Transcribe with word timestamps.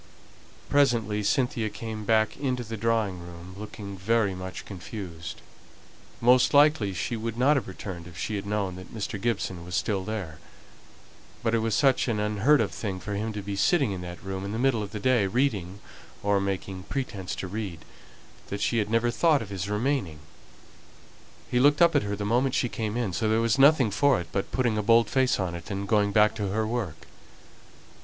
Presently 0.67 1.21
Cynthia 1.21 1.69
came 1.69 2.05
back 2.05 2.35
into 2.35 2.63
the 2.63 2.75
drawing 2.75 3.19
room, 3.19 3.53
looking 3.55 3.95
very 3.95 4.33
much 4.33 4.65
confused. 4.65 5.43
Most 6.19 6.55
likely 6.55 6.91
she 6.91 7.15
would 7.15 7.37
not 7.37 7.55
have 7.55 7.67
returned 7.67 8.07
if 8.07 8.17
she 8.17 8.35
had 8.35 8.47
known 8.47 8.77
that 8.77 8.91
Mr. 8.91 9.21
Gibson 9.21 9.63
was 9.63 9.75
still 9.75 10.03
there; 10.03 10.39
but 11.43 11.53
it 11.53 11.59
was 11.59 11.75
such 11.75 12.07
an 12.07 12.19
unheard 12.19 12.61
of 12.61 12.71
thing 12.71 12.99
for 12.99 13.13
him 13.13 13.31
to 13.33 13.43
be 13.43 13.55
sitting 13.55 13.91
in 13.91 14.01
that 14.01 14.23
room 14.23 14.43
in 14.43 14.53
the 14.53 14.57
middle 14.57 14.81
of 14.81 14.89
the 14.89 14.99
day, 14.99 15.27
reading 15.27 15.79
or 16.23 16.41
making 16.41 16.81
pretence 16.89 17.35
to 17.35 17.47
read, 17.47 17.85
that 18.47 18.59
she 18.59 18.79
had 18.79 18.89
never 18.89 19.11
thought 19.11 19.43
of 19.43 19.49
his 19.51 19.69
remaining. 19.69 20.17
He 21.51 21.59
looked 21.59 21.79
up 21.79 21.95
at 21.95 22.01
her 22.01 22.15
the 22.15 22.25
moment 22.25 22.55
she 22.55 22.69
came 22.69 22.97
in, 22.97 23.13
so 23.13 23.29
there 23.29 23.39
was 23.39 23.59
nothing 23.59 23.91
for 23.91 24.19
it 24.19 24.29
but 24.31 24.51
putting 24.51 24.79
a 24.79 24.81
bold 24.81 25.11
face 25.11 25.39
on 25.39 25.53
it, 25.53 25.69
and 25.69 25.87
going 25.87 26.11
back 26.11 26.33
to 26.37 26.47
her 26.47 26.65
work. 26.65 27.05